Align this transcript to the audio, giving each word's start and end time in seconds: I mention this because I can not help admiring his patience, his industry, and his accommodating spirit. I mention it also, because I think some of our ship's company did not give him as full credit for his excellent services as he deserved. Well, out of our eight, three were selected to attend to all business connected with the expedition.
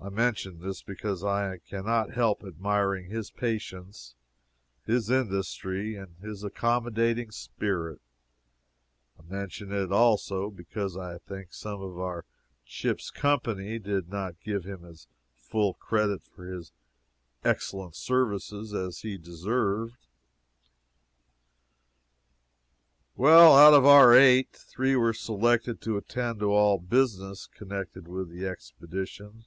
I 0.00 0.10
mention 0.10 0.60
this 0.60 0.80
because 0.80 1.24
I 1.24 1.58
can 1.68 1.84
not 1.84 2.12
help 2.12 2.44
admiring 2.44 3.10
his 3.10 3.32
patience, 3.32 4.14
his 4.86 5.10
industry, 5.10 5.96
and 5.96 6.14
his 6.18 6.44
accommodating 6.44 7.32
spirit. 7.32 8.00
I 9.18 9.22
mention 9.24 9.72
it 9.72 9.90
also, 9.90 10.50
because 10.50 10.96
I 10.96 11.18
think 11.18 11.52
some 11.52 11.80
of 11.82 11.98
our 11.98 12.24
ship's 12.64 13.10
company 13.10 13.80
did 13.80 14.08
not 14.08 14.40
give 14.40 14.64
him 14.64 14.84
as 14.84 15.08
full 15.34 15.74
credit 15.74 16.22
for 16.22 16.44
his 16.46 16.70
excellent 17.44 17.96
services 17.96 18.72
as 18.72 19.00
he 19.00 19.18
deserved. 19.18 20.06
Well, 23.16 23.56
out 23.56 23.74
of 23.74 23.84
our 23.84 24.14
eight, 24.14 24.52
three 24.54 24.94
were 24.94 25.12
selected 25.12 25.80
to 25.82 25.96
attend 25.96 26.38
to 26.38 26.52
all 26.52 26.78
business 26.78 27.48
connected 27.48 28.06
with 28.06 28.30
the 28.30 28.46
expedition. 28.46 29.44